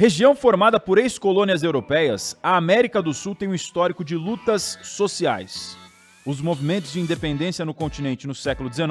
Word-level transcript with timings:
Região 0.00 0.36
formada 0.36 0.78
por 0.78 0.96
ex-colônias 0.96 1.64
europeias, 1.64 2.36
a 2.40 2.56
América 2.56 3.02
do 3.02 3.12
Sul 3.12 3.34
tem 3.34 3.48
um 3.48 3.54
histórico 3.54 4.04
de 4.04 4.14
lutas 4.14 4.78
sociais. 4.84 5.76
Os 6.24 6.40
movimentos 6.40 6.92
de 6.92 7.00
independência 7.00 7.64
no 7.64 7.74
continente 7.74 8.24
no 8.24 8.32
século 8.32 8.72
XIX 8.72 8.88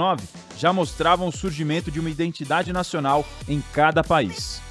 já 0.58 0.74
mostravam 0.74 1.30
o 1.30 1.32
surgimento 1.32 1.90
de 1.90 2.02
uma 2.02 2.10
identidade 2.10 2.74
nacional 2.74 3.26
em 3.48 3.64
cada 3.72 4.04
país. 4.04 4.62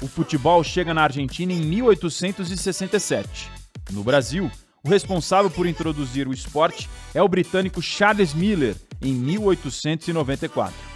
O 0.00 0.06
futebol 0.06 0.62
chega 0.62 0.94
na 0.94 1.02
Argentina 1.02 1.52
em 1.52 1.60
1867. 1.62 3.50
No 3.90 4.04
Brasil, 4.04 4.48
o 4.84 4.88
responsável 4.88 5.50
por 5.50 5.66
introduzir 5.66 6.28
o 6.28 6.32
esporte 6.32 6.88
é 7.12 7.20
o 7.20 7.28
britânico 7.28 7.82
Charles 7.82 8.32
Miller, 8.32 8.76
em 9.02 9.12
1894. 9.12 10.94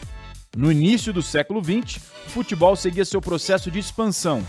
No 0.57 0.71
início 0.71 1.13
do 1.13 1.23
século 1.23 1.63
XX, 1.63 2.01
o 2.27 2.31
futebol 2.31 2.77
seguia 2.77 3.05
seu 3.05 3.21
processo 3.21 3.71
de 3.71 3.79
expansão, 3.79 4.45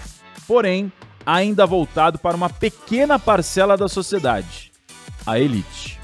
porém 0.48 0.92
ainda 1.26 1.66
voltado 1.66 2.18
para 2.18 2.36
uma 2.36 2.50
pequena 2.50 3.20
parcela 3.20 3.78
da 3.78 3.88
sociedade, 3.88 4.72
a 5.26 5.40
elite. 5.40 6.00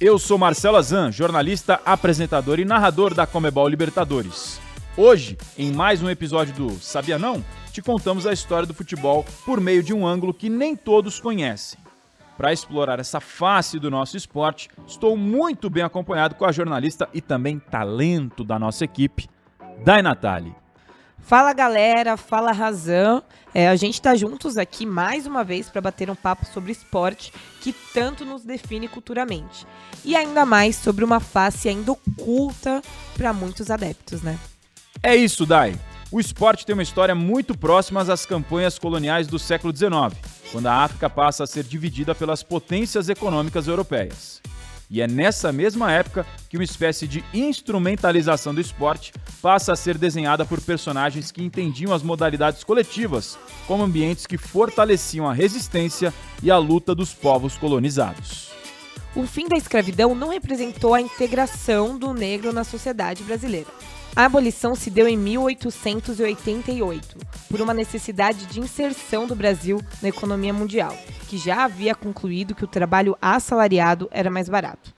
Eu 0.00 0.16
sou 0.16 0.38
Marcelo 0.38 0.76
Azan, 0.76 1.10
jornalista, 1.10 1.80
apresentador 1.84 2.60
e 2.60 2.64
narrador 2.64 3.14
da 3.14 3.26
Comebol 3.26 3.66
Libertadores. 3.66 4.60
Hoje, 4.96 5.36
em 5.56 5.72
mais 5.72 6.02
um 6.02 6.08
episódio 6.08 6.54
do 6.54 6.78
Sabia 6.78 7.18
Não, 7.18 7.44
te 7.72 7.82
contamos 7.82 8.26
a 8.26 8.32
história 8.32 8.66
do 8.66 8.74
futebol 8.74 9.24
por 9.44 9.60
meio 9.60 9.82
de 9.82 9.92
um 9.92 10.06
ângulo 10.06 10.32
que 10.32 10.48
nem 10.48 10.76
todos 10.76 11.18
conhecem. 11.18 11.80
Para 12.38 12.52
explorar 12.52 13.00
essa 13.00 13.20
face 13.20 13.80
do 13.80 13.90
nosso 13.90 14.16
esporte, 14.16 14.70
estou 14.86 15.16
muito 15.16 15.68
bem 15.68 15.82
acompanhado 15.82 16.36
com 16.36 16.44
a 16.44 16.52
jornalista 16.52 17.08
e 17.12 17.20
também 17.20 17.58
talento 17.58 18.44
da 18.44 18.60
nossa 18.60 18.84
equipe, 18.84 19.28
Dai 19.84 20.02
Natali. 20.02 20.54
Fala 21.18 21.52
galera, 21.52 22.16
fala 22.16 22.52
Razão. 22.52 23.24
É, 23.52 23.68
a 23.68 23.74
gente 23.74 23.94
está 23.94 24.14
juntos 24.14 24.56
aqui 24.56 24.86
mais 24.86 25.26
uma 25.26 25.42
vez 25.42 25.68
para 25.68 25.80
bater 25.80 26.08
um 26.08 26.14
papo 26.14 26.46
sobre 26.46 26.70
esporte 26.70 27.32
que 27.60 27.72
tanto 27.92 28.24
nos 28.24 28.44
define 28.44 28.86
culturalmente. 28.86 29.66
E 30.04 30.14
ainda 30.14 30.46
mais 30.46 30.76
sobre 30.76 31.04
uma 31.04 31.18
face 31.18 31.68
ainda 31.68 31.90
oculta 31.90 32.80
para 33.16 33.32
muitos 33.32 33.68
adeptos, 33.68 34.22
né? 34.22 34.38
É 35.02 35.16
isso, 35.16 35.44
Dai. 35.44 35.74
O 36.10 36.20
esporte 36.20 36.64
tem 36.64 36.72
uma 36.72 36.82
história 36.84 37.16
muito 37.16 37.58
próxima 37.58 38.00
às 38.00 38.24
campanhas 38.24 38.78
coloniais 38.78 39.26
do 39.26 39.40
século 39.40 39.76
XIX, 39.76 40.16
quando 40.50 40.66
a 40.66 40.84
África 40.84 41.08
passa 41.08 41.44
a 41.44 41.46
ser 41.46 41.64
dividida 41.64 42.14
pelas 42.14 42.42
potências 42.42 43.08
econômicas 43.08 43.66
europeias. 43.66 44.40
E 44.90 45.02
é 45.02 45.06
nessa 45.06 45.52
mesma 45.52 45.92
época 45.92 46.26
que 46.48 46.56
uma 46.56 46.64
espécie 46.64 47.06
de 47.06 47.22
instrumentalização 47.34 48.54
do 48.54 48.60
esporte 48.60 49.12
passa 49.42 49.72
a 49.72 49.76
ser 49.76 49.98
desenhada 49.98 50.46
por 50.46 50.60
personagens 50.60 51.30
que 51.30 51.42
entendiam 51.42 51.92
as 51.92 52.02
modalidades 52.02 52.64
coletivas 52.64 53.38
como 53.66 53.84
ambientes 53.84 54.26
que 54.26 54.38
fortaleciam 54.38 55.28
a 55.28 55.34
resistência 55.34 56.12
e 56.42 56.50
a 56.50 56.56
luta 56.56 56.94
dos 56.94 57.12
povos 57.12 57.54
colonizados. 57.56 58.57
O 59.18 59.26
fim 59.26 59.48
da 59.48 59.56
escravidão 59.56 60.14
não 60.14 60.28
representou 60.28 60.94
a 60.94 61.00
integração 61.00 61.98
do 61.98 62.14
negro 62.14 62.52
na 62.52 62.62
sociedade 62.62 63.24
brasileira. 63.24 63.66
A 64.14 64.26
abolição 64.26 64.76
se 64.76 64.90
deu 64.90 65.08
em 65.08 65.16
1888, 65.16 67.16
por 67.50 67.60
uma 67.60 67.74
necessidade 67.74 68.46
de 68.46 68.60
inserção 68.60 69.26
do 69.26 69.34
Brasil 69.34 69.82
na 70.00 70.08
economia 70.08 70.52
mundial, 70.52 70.96
que 71.28 71.36
já 71.36 71.64
havia 71.64 71.96
concluído 71.96 72.54
que 72.54 72.62
o 72.62 72.68
trabalho 72.68 73.18
assalariado 73.20 74.08
era 74.12 74.30
mais 74.30 74.48
barato. 74.48 74.94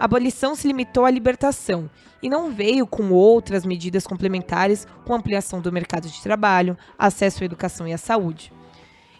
A 0.00 0.06
abolição 0.06 0.54
se 0.54 0.66
limitou 0.66 1.04
à 1.04 1.10
libertação 1.10 1.90
e 2.22 2.30
não 2.30 2.50
veio 2.50 2.86
com 2.86 3.10
outras 3.10 3.66
medidas 3.66 4.06
complementares, 4.06 4.86
com 5.04 5.12
ampliação 5.12 5.60
do 5.60 5.70
mercado 5.70 6.08
de 6.08 6.22
trabalho, 6.22 6.74
acesso 6.98 7.42
à 7.42 7.44
educação 7.44 7.86
e 7.86 7.92
à 7.92 7.98
saúde. 7.98 8.50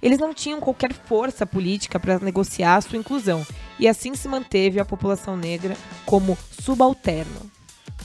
Eles 0.02 0.18
não 0.18 0.32
tinham 0.32 0.60
qualquer 0.60 0.92
força 0.92 1.46
política 1.46 1.98
para 1.98 2.18
negociar 2.18 2.80
sua 2.80 2.98
inclusão, 2.98 3.46
e 3.78 3.88
assim 3.88 4.14
se 4.14 4.28
manteve 4.28 4.78
a 4.80 4.84
população 4.84 5.36
negra 5.36 5.76
como 6.04 6.36
subalterno. 6.62 7.50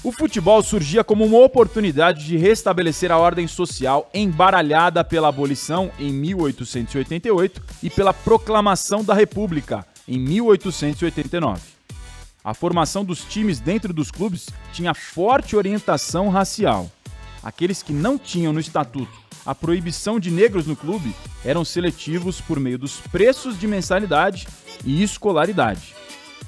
O 0.04 0.12
futebol 0.12 0.62
surgia 0.62 1.04
como 1.04 1.26
uma 1.26 1.38
oportunidade 1.38 2.26
de 2.26 2.36
restabelecer 2.36 3.12
a 3.12 3.18
ordem 3.18 3.48
social 3.48 4.10
embaralhada 4.14 5.04
pela 5.04 5.30
abolição 5.30 5.90
em 5.98 6.12
1888 6.12 7.62
e 7.82 7.90
pela 7.90 8.14
proclamação 8.14 9.04
da 9.04 9.14
República 9.14 9.86
em 10.06 10.20
1889. 10.20 11.62
A 12.44 12.54
formação 12.54 13.06
dos 13.06 13.24
times 13.24 13.62
dentro 13.62 13.94
dos 13.94 14.12
clubes 14.12 14.48
tinha 14.74 14.94
forte 14.94 15.56
orientação 15.56 16.28
racial. 16.28 16.92
Aqueles 17.42 17.82
que 17.82 17.94
não 17.94 18.18
tinham 18.18 18.52
no 18.52 18.60
estatuto 18.60 19.24
a 19.46 19.54
proibição 19.56 20.20
de 20.20 20.32
negros 20.32 20.66
no 20.66 20.76
clube 20.76 21.14
eram 21.46 21.66
seletivos 21.66 22.40
por 22.42 22.60
meio 22.60 22.78
dos 22.78 22.98
preços 23.12 23.60
de 23.60 23.68
mensalidade 23.68 24.48
e 24.86 25.04
escolaridade. 25.04 25.96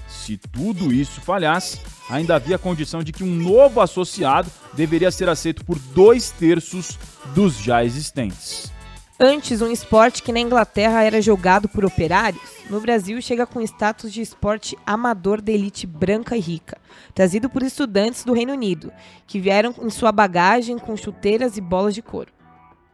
Se 0.08 0.38
tudo 0.38 0.94
isso 0.94 1.22
falhasse, 1.22 1.80
ainda 2.10 2.36
havia 2.36 2.56
a 2.56 2.60
condição 2.60 3.04
de 3.04 3.12
que 3.12 3.24
um 3.24 3.36
novo 3.36 3.82
associado 3.82 4.50
deveria 4.74 5.12
ser 5.12 5.30
aceito 5.30 5.64
por 5.64 5.78
dois 5.78 6.32
terços 6.32 6.98
dos 7.34 7.58
já 7.58 7.84
existentes. 7.84 8.72
Antes, 9.20 9.62
um 9.62 9.72
esporte 9.72 10.22
que 10.22 10.34
na 10.34 10.42
Inglaterra 10.42 11.02
era 11.04 11.22
jogado 11.22 11.70
por 11.70 11.86
operários, 11.86 12.42
no 12.70 12.82
Brasil 12.82 13.22
chega 13.22 13.46
com 13.46 13.62
status 13.62 14.12
de 14.12 14.22
esporte 14.22 14.78
amador 14.86 15.42
da 15.42 15.54
elite 15.54 15.88
branca 15.88 16.36
e 16.36 16.42
rica, 16.42 16.78
trazido 17.14 17.50
por 17.50 17.64
estudantes 17.64 18.26
do 18.26 18.34
Reino 18.34 18.52
Unido, 18.52 18.92
que 19.26 19.40
vieram 19.40 19.74
em 19.82 19.90
sua 19.90 20.12
bagagem 20.12 20.78
com 20.78 20.98
chuteiras 20.98 21.56
e 21.56 21.62
bolas 21.62 21.96
de 21.96 22.02
couro. 22.02 22.34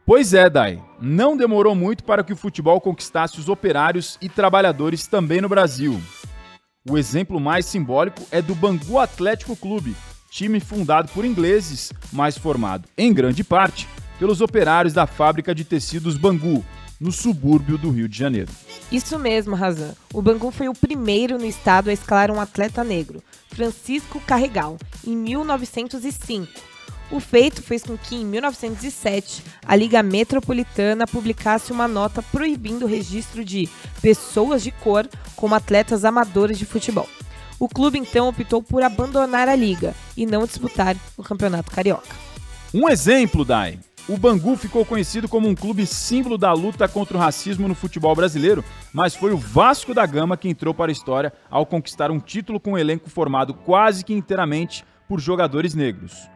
Pois 0.04 0.34
é, 0.34 0.50
Dai. 0.50 0.82
Não 1.00 1.36
demorou 1.36 1.74
muito 1.74 2.02
para 2.02 2.24
que 2.24 2.32
o 2.32 2.36
futebol 2.36 2.80
conquistasse 2.80 3.38
os 3.38 3.48
operários 3.48 4.18
e 4.20 4.28
trabalhadores 4.28 5.06
também 5.06 5.40
no 5.40 5.48
Brasil. 5.48 6.00
O 6.88 6.98
exemplo 6.98 7.38
mais 7.38 7.66
simbólico 7.66 8.20
é 8.32 8.42
do 8.42 8.54
Bangu 8.54 8.98
Atlético 8.98 9.54
Clube, 9.54 9.94
time 10.28 10.58
fundado 10.58 11.08
por 11.12 11.24
ingleses, 11.24 11.92
mas 12.12 12.36
formado, 12.36 12.88
em 12.98 13.12
grande 13.12 13.44
parte, 13.44 13.88
pelos 14.18 14.40
operários 14.40 14.92
da 14.92 15.06
fábrica 15.06 15.54
de 15.54 15.64
tecidos 15.64 16.16
Bangu, 16.16 16.64
no 17.00 17.12
subúrbio 17.12 17.78
do 17.78 17.90
Rio 17.90 18.08
de 18.08 18.18
Janeiro. 18.18 18.50
Isso 18.90 19.18
mesmo, 19.18 19.54
Razan. 19.54 19.94
O 20.12 20.20
Bangu 20.20 20.50
foi 20.50 20.68
o 20.68 20.74
primeiro 20.74 21.38
no 21.38 21.46
estado 21.46 21.90
a 21.90 21.92
escalar 21.92 22.30
um 22.30 22.40
atleta 22.40 22.82
negro, 22.82 23.22
Francisco 23.48 24.20
Carregal, 24.20 24.76
em 25.06 25.16
1905 25.16 26.71
o 27.12 27.20
feito 27.20 27.62
fez 27.62 27.82
com 27.82 27.96
que, 27.96 28.16
em 28.16 28.24
1907, 28.24 29.44
a 29.66 29.76
Liga 29.76 30.02
Metropolitana 30.02 31.06
publicasse 31.06 31.70
uma 31.70 31.86
nota 31.86 32.22
proibindo 32.22 32.86
o 32.86 32.88
registro 32.88 33.44
de 33.44 33.68
pessoas 34.00 34.62
de 34.62 34.70
cor 34.70 35.06
como 35.36 35.54
atletas 35.54 36.04
amadores 36.04 36.58
de 36.58 36.64
futebol. 36.64 37.08
O 37.60 37.68
clube 37.68 37.98
então 37.98 38.28
optou 38.28 38.62
por 38.62 38.82
abandonar 38.82 39.46
a 39.46 39.54
liga 39.54 39.94
e 40.16 40.24
não 40.26 40.46
disputar 40.46 40.96
o 41.16 41.22
Campeonato 41.22 41.70
Carioca. 41.70 42.16
Um 42.74 42.88
exemplo, 42.88 43.44
Dai. 43.44 43.78
O 44.08 44.16
Bangu 44.16 44.56
ficou 44.56 44.84
conhecido 44.84 45.28
como 45.28 45.46
um 45.46 45.54
clube 45.54 45.86
símbolo 45.86 46.36
da 46.36 46.52
luta 46.52 46.88
contra 46.88 47.16
o 47.16 47.20
racismo 47.20 47.68
no 47.68 47.74
futebol 47.74 48.16
brasileiro, 48.16 48.64
mas 48.92 49.14
foi 49.14 49.32
o 49.32 49.36
Vasco 49.36 49.94
da 49.94 50.04
Gama 50.04 50.36
que 50.36 50.48
entrou 50.48 50.74
para 50.74 50.90
a 50.90 50.92
história 50.92 51.32
ao 51.48 51.64
conquistar 51.64 52.10
um 52.10 52.18
título 52.18 52.58
com 52.58 52.72
um 52.72 52.78
elenco 52.78 53.08
formado 53.08 53.54
quase 53.54 54.04
que 54.04 54.12
inteiramente 54.12 54.84
por 55.06 55.20
jogadores 55.20 55.74
negros. 55.74 56.31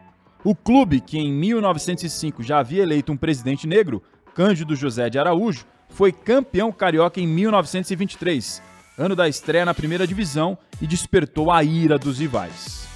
O 0.47 0.55
clube, 0.55 1.01
que 1.01 1.17
em 1.19 1.29
1905 1.29 2.41
já 2.41 2.59
havia 2.59 2.81
eleito 2.81 3.11
um 3.11 3.17
presidente 3.17 3.67
negro, 3.67 4.01
Cândido 4.33 4.77
José 4.77 5.09
de 5.09 5.19
Araújo, 5.19 5.65
foi 5.89 6.13
campeão 6.13 6.71
carioca 6.71 7.19
em 7.19 7.27
1923, 7.27 8.61
ano 8.97 9.13
da 9.13 9.27
estreia 9.27 9.65
na 9.65 9.73
primeira 9.73 10.07
divisão, 10.07 10.57
e 10.81 10.87
despertou 10.87 11.51
a 11.51 11.61
ira 11.65 11.99
dos 11.99 12.19
rivais. 12.19 12.87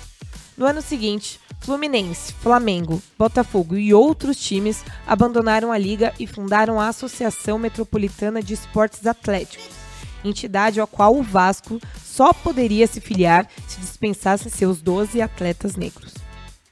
No 0.57 0.65
ano 0.65 0.81
seguinte, 0.81 1.41
Fluminense, 1.59 2.31
Flamengo, 2.35 3.03
Botafogo 3.19 3.75
e 3.75 3.93
outros 3.93 4.37
times 4.37 4.81
abandonaram 5.05 5.73
a 5.73 5.77
liga 5.77 6.13
e 6.17 6.25
fundaram 6.25 6.79
a 6.79 6.87
Associação 6.87 7.59
Metropolitana 7.59 8.41
de 8.41 8.53
Esportes 8.53 9.05
Atléticos, 9.05 9.71
entidade 10.23 10.79
a 10.79 10.87
qual 10.87 11.17
o 11.17 11.21
Vasco 11.21 11.81
só 12.01 12.31
poderia 12.31 12.87
se 12.87 13.01
filiar 13.01 13.45
se 13.67 13.81
dispensasse 13.81 14.49
seus 14.49 14.81
12 14.81 15.21
atletas 15.21 15.75
negros. 15.75 16.20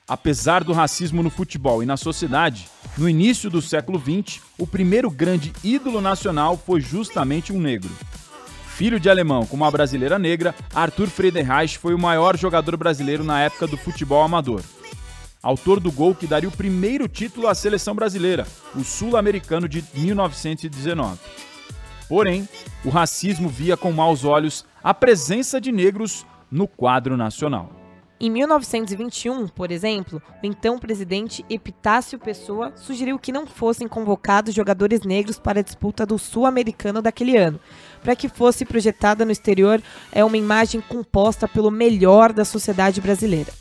Apesar 0.10 0.64
do 0.64 0.74
racismo 0.74 1.22
no 1.22 1.30
futebol 1.30 1.84
e 1.84 1.86
na 1.86 1.96
sociedade, 1.96 2.68
no 2.98 3.08
início 3.08 3.48
do 3.48 3.62
século 3.62 4.00
XX, 4.00 4.42
o 4.58 4.66
primeiro 4.66 5.12
grande 5.12 5.54
ídolo 5.64 6.02
nacional 6.02 6.58
foi 6.58 6.82
justamente 6.82 7.54
um 7.54 7.62
negro. 7.62 7.92
Filho 8.76 9.00
de 9.00 9.08
alemão 9.08 9.46
com 9.46 9.56
uma 9.56 9.70
brasileira 9.70 10.18
negra, 10.18 10.56
Arthur 10.74 11.10
Friedenreich 11.10 11.78
foi 11.78 11.94
o 11.94 12.00
maior 12.00 12.36
jogador 12.36 12.76
brasileiro 12.76 13.24
na 13.24 13.40
época 13.42 13.68
do 13.68 13.78
futebol 13.78 14.24
amador. 14.24 14.64
Autor 15.44 15.80
do 15.80 15.92
gol 15.92 16.16
que 16.16 16.26
daria 16.26 16.50
o 16.50 16.58
primeiro 16.58 17.08
título 17.08 17.48
à 17.48 17.54
seleção 17.54 17.94
brasileira, 17.94 18.48
o 18.76 18.84
Sul-Americano 18.84 19.70
de 19.70 19.86
1919. 19.94 21.20
Porém, 22.08 22.50
o 22.84 22.90
racismo 22.90 23.48
via 23.48 23.78
com 23.78 23.92
maus 23.92 24.26
olhos 24.26 24.66
a 24.84 24.92
presença 24.92 25.62
de 25.62 25.72
negros 25.72 26.26
no 26.52 26.68
quadro 26.68 27.16
nacional. 27.16 27.79
Em 28.22 28.30
1921, 28.30 29.48
por 29.48 29.72
exemplo, 29.72 30.22
o 30.44 30.46
então 30.46 30.78
presidente 30.78 31.46
Epitácio 31.50 32.20
Pessoa 32.20 32.74
sugeriu 32.76 33.18
que 33.18 33.32
não 33.32 33.48
fossem 33.48 33.88
convocados 33.88 34.54
jogadores 34.54 35.04
negros 35.04 35.40
para 35.40 35.62
a 35.62 35.64
disputa 35.64 36.06
do 36.06 36.20
Sul-Americano 36.20 37.02
daquele 37.02 37.38
ano, 37.38 37.62
para 38.04 38.18
que 38.18 38.28
fosse 38.28 38.66
projetada 38.66 39.24
no 39.24 39.32
exterior 39.32 39.82
é 40.12 40.22
uma 40.26 40.36
imagem 40.36 40.82
composta 40.82 41.48
pelo 41.48 41.72
melhor 41.72 42.34
da 42.34 42.44
sociedade 42.44 43.00
brasileira. 43.00 43.54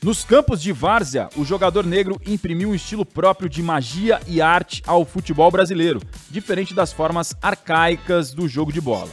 Nos 0.00 0.22
campos 0.22 0.62
de 0.62 0.70
várzea, 0.70 1.28
o 1.36 1.44
jogador 1.44 1.84
negro 1.84 2.20
imprimiu 2.24 2.68
um 2.68 2.74
estilo 2.76 3.04
próprio 3.04 3.48
de 3.48 3.60
magia 3.60 4.20
e 4.24 4.40
arte 4.40 4.84
ao 4.86 5.04
futebol 5.04 5.50
brasileiro, 5.50 6.00
diferente 6.30 6.72
das 6.72 6.92
formas 6.92 7.34
arcaicas 7.42 8.32
do 8.32 8.46
jogo 8.46 8.72
de 8.72 8.80
bola. 8.80 9.10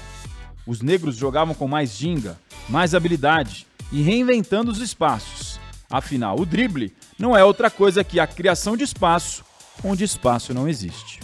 Os 0.67 0.83
negros 0.83 1.15
jogavam 1.15 1.55
com 1.55 1.67
mais 1.67 1.97
ginga, 1.97 2.37
mais 2.69 2.93
habilidade 2.93 3.65
e 3.93 4.01
reinventando 4.01 4.71
os 4.71 4.79
espaços. 4.79 5.59
Afinal, 5.89 6.39
o 6.39 6.45
drible 6.45 6.91
não 7.17 7.37
é 7.37 7.43
outra 7.43 7.69
coisa 7.69 8.03
que 8.03 8.19
a 8.19 8.25
criação 8.25 8.75
de 8.75 8.83
espaço 8.83 9.45
onde 9.83 10.03
espaço 10.03 10.53
não 10.53 10.67
existe. 10.67 11.19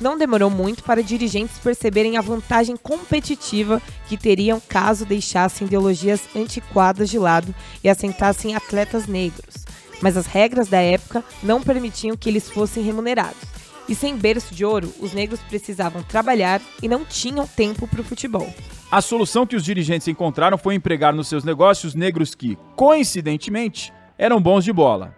Não 0.00 0.16
demorou 0.16 0.48
muito 0.48 0.82
para 0.82 1.02
dirigentes 1.02 1.58
perceberem 1.58 2.16
a 2.16 2.20
vantagem 2.20 2.76
competitiva 2.76 3.82
que 4.08 4.16
teriam 4.16 4.60
caso 4.60 5.04
deixassem 5.04 5.66
ideologias 5.66 6.20
antiquadas 6.34 7.10
de 7.10 7.18
lado 7.18 7.54
e 7.82 7.88
assentassem 7.88 8.54
atletas 8.54 9.06
negros. 9.06 9.66
Mas 10.00 10.16
as 10.16 10.26
regras 10.26 10.68
da 10.68 10.80
época 10.80 11.24
não 11.42 11.60
permitiam 11.60 12.16
que 12.16 12.28
eles 12.28 12.48
fossem 12.48 12.82
remunerados. 12.82 13.42
E 13.88 13.94
sem 13.94 14.16
berço 14.16 14.54
de 14.54 14.64
ouro, 14.64 14.94
os 15.00 15.12
negros 15.12 15.40
precisavam 15.40 16.02
trabalhar 16.02 16.62
e 16.82 16.88
não 16.88 17.04
tinham 17.04 17.46
tempo 17.46 17.88
para 17.88 18.00
o 18.00 18.04
futebol. 18.04 18.54
A 18.90 19.02
solução 19.02 19.46
que 19.46 19.54
os 19.54 19.62
dirigentes 19.62 20.08
encontraram 20.08 20.56
foi 20.56 20.74
empregar 20.74 21.14
nos 21.14 21.28
seus 21.28 21.44
negócios 21.44 21.94
negros 21.94 22.34
que, 22.34 22.56
coincidentemente, 22.74 23.92
eram 24.16 24.40
bons 24.40 24.64
de 24.64 24.72
bola. 24.72 25.14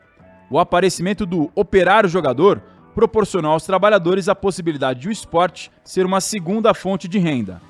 O 0.51 0.59
aparecimento 0.59 1.25
do 1.25 1.53
operário 1.55 2.09
jogador 2.11 2.61
proporcionou 2.97 3.53
aos 3.53 3.63
trabalhadores 3.63 4.29
a 4.29 4.35
possibilidade 4.35 5.03
de 5.03 5.09
o 5.09 5.13
esporte 5.13 5.71
ser 5.85 6.05
uma 6.05 6.21
segunda 6.21 6.75
fonte 6.75 7.07
de 7.07 7.21
renda. 7.21 7.63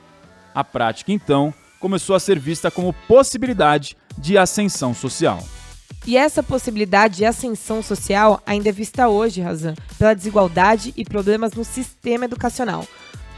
A 0.55 0.65
prática, 0.65 1.13
então, 1.13 1.53
começou 1.79 2.17
a 2.17 2.21
ser 2.21 2.39
vista 2.39 2.71
como 2.71 2.95
possibilidade 3.07 3.95
de 4.17 4.39
ascensão 4.39 4.95
social. 4.95 5.45
E 6.07 6.17
essa 6.17 6.43
possibilidade 6.43 7.19
de 7.19 7.27
ascensão 7.27 7.83
social 7.83 8.41
ainda 8.47 8.71
é 8.71 8.73
vista 8.73 9.07
hoje, 9.09 9.43
Razan, 9.43 9.75
pela 9.99 10.15
desigualdade 10.15 10.95
e 10.97 11.05
problemas 11.05 11.53
no 11.53 11.63
sistema 11.63 12.25
educacional. 12.25 12.87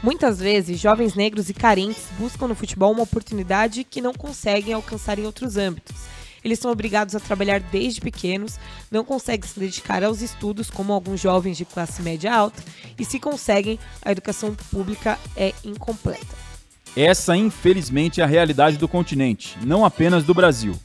Muitas 0.03 0.37
vezes, 0.37 0.81
jovens 0.81 1.15
negros 1.15 1.49
e 1.49 1.53
carentes 1.53 2.03
buscam 2.19 2.49
no 2.49 2.55
futebol 2.55 2.91
uma 2.91 3.03
oportunidade 3.03 3.85
que 3.85 4.01
não 4.01 4.13
conseguem 4.13 4.73
alcançar 4.73 5.17
em 5.17 5.25
outros 5.25 5.55
âmbitos. 5.55 5.95
Eles 6.43 6.59
são 6.59 6.69
obrigados 6.69 7.15
a 7.15 7.21
trabalhar 7.21 7.61
desde 7.61 8.01
pequenos, 8.01 8.59
não 8.91 9.05
conseguem 9.05 9.47
se 9.47 9.57
dedicar 9.57 10.03
aos 10.03 10.21
estudos, 10.21 10.69
como 10.69 10.91
alguns 10.91 11.21
jovens 11.21 11.55
de 11.55 11.63
classe 11.63 12.01
média 12.01 12.35
alta, 12.35 12.61
e 12.99 13.05
se 13.05 13.17
conseguem, 13.17 13.79
a 14.01 14.11
educação 14.11 14.53
pública 14.69 15.17
é 15.37 15.53
incompleta. 15.63 16.35
Essa, 16.97 17.37
infelizmente, 17.37 18.19
é 18.19 18.25
a 18.25 18.27
realidade 18.27 18.75
do 18.75 18.89
continente, 18.89 19.57
não 19.63 19.85
apenas 19.85 20.25
do 20.25 20.33
Brasil. 20.33 20.77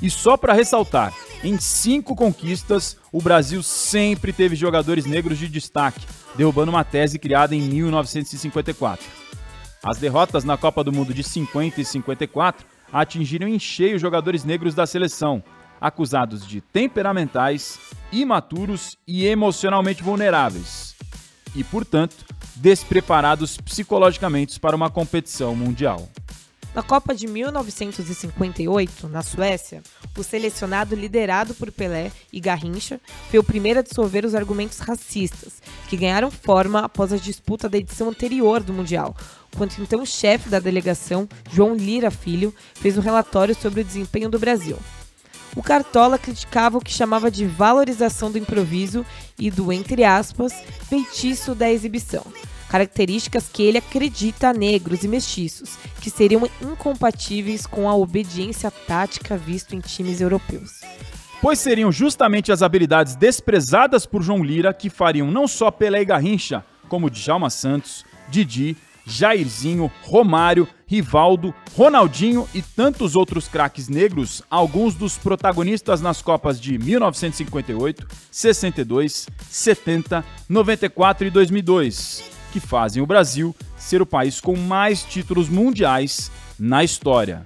E 0.00 0.08
só 0.08 0.36
para 0.36 0.52
ressaltar, 0.52 1.12
em 1.44 1.58
cinco 1.58 2.14
conquistas, 2.14 2.96
o 3.10 3.20
Brasil 3.20 3.62
sempre 3.62 4.32
teve 4.32 4.54
jogadores 4.54 5.04
negros 5.06 5.38
de 5.38 5.48
destaque, 5.48 6.06
derrubando 6.36 6.70
uma 6.70 6.84
tese 6.84 7.18
criada 7.18 7.54
em 7.54 7.60
1954. 7.60 9.04
As 9.82 9.98
derrotas 9.98 10.44
na 10.44 10.56
Copa 10.56 10.84
do 10.84 10.92
Mundo 10.92 11.12
de 11.12 11.24
50 11.24 11.80
e 11.80 11.84
54 11.84 12.64
atingiram 12.92 13.48
em 13.48 13.58
cheio 13.58 13.98
jogadores 13.98 14.44
negros 14.44 14.72
da 14.72 14.86
seleção, 14.86 15.42
acusados 15.80 16.46
de 16.46 16.60
temperamentais, 16.60 17.80
imaturos 18.12 18.96
e 19.04 19.26
emocionalmente 19.26 20.00
vulneráveis, 20.00 20.94
e, 21.56 21.64
portanto, 21.64 22.24
despreparados 22.54 23.56
psicologicamente 23.56 24.60
para 24.60 24.76
uma 24.76 24.88
competição 24.88 25.56
mundial. 25.56 26.08
Na 26.74 26.82
Copa 26.82 27.14
de 27.14 27.26
1958, 27.26 29.06
na 29.06 29.20
Suécia, 29.20 29.82
o 30.16 30.22
selecionado 30.22 30.96
liderado 30.96 31.54
por 31.54 31.70
Pelé 31.70 32.10
e 32.32 32.40
Garrincha 32.40 32.98
foi 33.30 33.38
o 33.38 33.44
primeiro 33.44 33.80
a 33.80 33.82
dissolver 33.82 34.24
os 34.24 34.34
argumentos 34.34 34.78
racistas, 34.78 35.60
que 35.86 35.98
ganharam 35.98 36.30
forma 36.30 36.80
após 36.80 37.12
a 37.12 37.18
disputa 37.18 37.68
da 37.68 37.76
edição 37.76 38.08
anterior 38.08 38.62
do 38.62 38.72
Mundial, 38.72 39.14
quando 39.54 39.74
então 39.80 40.00
o 40.00 40.06
chefe 40.06 40.48
da 40.48 40.58
delegação, 40.58 41.28
João 41.52 41.74
Lira 41.74 42.10
Filho, 42.10 42.54
fez 42.74 42.96
um 42.96 43.02
relatório 43.02 43.54
sobre 43.54 43.82
o 43.82 43.84
desempenho 43.84 44.30
do 44.30 44.38
Brasil. 44.38 44.78
O 45.54 45.62
Cartola 45.62 46.18
criticava 46.18 46.78
o 46.78 46.80
que 46.80 46.90
chamava 46.90 47.30
de 47.30 47.44
valorização 47.44 48.30
do 48.30 48.38
improviso 48.38 49.04
e 49.38 49.50
do, 49.50 49.70
entre 49.70 50.04
aspas, 50.04 50.54
feitiço 50.88 51.54
da 51.54 51.70
exibição, 51.70 52.24
características 52.72 53.50
que 53.52 53.62
ele 53.62 53.76
acredita 53.76 54.48
a 54.48 54.54
negros 54.54 55.04
e 55.04 55.08
mestiços, 55.08 55.76
que 56.00 56.08
seriam 56.08 56.48
incompatíveis 56.62 57.66
com 57.66 57.86
a 57.86 57.94
obediência 57.94 58.70
tática 58.70 59.36
vista 59.36 59.76
em 59.76 59.80
times 59.80 60.22
europeus. 60.22 60.80
Pois 61.42 61.58
seriam 61.58 61.92
justamente 61.92 62.50
as 62.50 62.62
habilidades 62.62 63.14
desprezadas 63.14 64.06
por 64.06 64.22
João 64.22 64.42
Lira 64.42 64.72
que 64.72 64.88
fariam 64.88 65.30
não 65.30 65.46
só 65.46 65.70
Pelé 65.70 66.00
e 66.00 66.04
Garrincha, 66.06 66.64
como 66.88 67.10
Djalma 67.10 67.50
Santos, 67.50 68.06
Didi, 68.30 68.74
Jairzinho, 69.04 69.92
Romário, 70.04 70.66
Rivaldo, 70.86 71.54
Ronaldinho 71.76 72.48
e 72.54 72.62
tantos 72.62 73.14
outros 73.14 73.48
craques 73.48 73.88
negros, 73.88 74.42
alguns 74.48 74.94
dos 74.94 75.18
protagonistas 75.18 76.00
nas 76.00 76.22
Copas 76.22 76.58
de 76.58 76.78
1958, 76.78 78.06
62, 78.30 79.26
70, 79.50 80.24
94 80.48 81.26
e 81.26 81.30
2002, 81.30 82.31
que 82.52 82.60
fazem 82.60 83.02
o 83.02 83.06
Brasil 83.06 83.56
ser 83.76 84.02
o 84.02 84.06
país 84.06 84.40
com 84.40 84.56
mais 84.56 85.02
títulos 85.02 85.48
mundiais 85.48 86.30
na 86.58 86.84
história. 86.84 87.44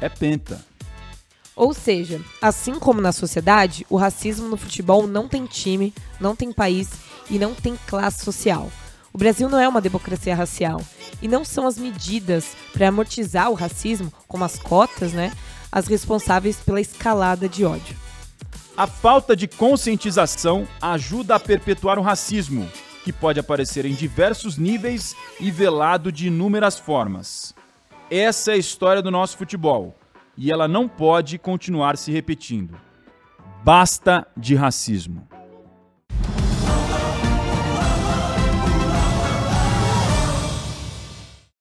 É 0.00 0.08
penta. 0.08 0.64
Ou 1.54 1.72
seja, 1.72 2.20
assim 2.42 2.74
como 2.74 3.00
na 3.00 3.12
sociedade, 3.12 3.86
o 3.88 3.96
racismo 3.96 4.48
no 4.48 4.56
futebol 4.56 5.06
não 5.06 5.28
tem 5.28 5.46
time, 5.46 5.94
não 6.18 6.34
tem 6.34 6.52
país 6.52 6.90
e 7.30 7.38
não 7.38 7.54
tem 7.54 7.78
classe 7.86 8.24
social. 8.24 8.70
O 9.12 9.18
Brasil 9.18 9.48
não 9.48 9.58
é 9.58 9.66
uma 9.66 9.80
democracia 9.80 10.34
racial 10.34 10.82
e 11.22 11.28
não 11.28 11.44
são 11.44 11.66
as 11.66 11.78
medidas 11.78 12.48
para 12.72 12.88
amortizar 12.88 13.50
o 13.50 13.54
racismo, 13.54 14.12
como 14.28 14.44
as 14.44 14.58
cotas, 14.58 15.12
né, 15.12 15.32
as 15.72 15.86
responsáveis 15.86 16.56
pela 16.56 16.80
escalada 16.80 17.48
de 17.48 17.64
ódio. 17.64 17.96
A 18.76 18.86
falta 18.86 19.34
de 19.34 19.48
conscientização 19.48 20.68
ajuda 20.82 21.36
a 21.36 21.40
perpetuar 21.40 21.98
o 21.98 22.02
racismo, 22.02 22.70
que 23.06 23.12
pode 23.12 23.38
aparecer 23.38 23.84
em 23.84 23.94
diversos 23.94 24.58
níveis 24.58 25.14
e 25.38 25.48
velado 25.48 26.10
de 26.10 26.26
inúmeras 26.26 26.76
formas. 26.76 27.54
Essa 28.10 28.50
é 28.50 28.54
a 28.54 28.58
história 28.58 29.00
do 29.00 29.12
nosso 29.12 29.36
futebol 29.36 29.96
e 30.36 30.50
ela 30.50 30.66
não 30.66 30.88
pode 30.88 31.38
continuar 31.38 31.96
se 31.96 32.10
repetindo. 32.10 32.76
Basta 33.62 34.26
de 34.36 34.56
racismo. 34.56 35.28